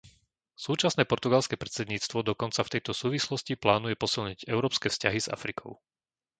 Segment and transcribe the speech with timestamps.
[0.65, 5.71] Súčasné portugalské predsedníctvo dokonca v tejto súvislosti plánuje posilniť európske vzťahy s Afrikou.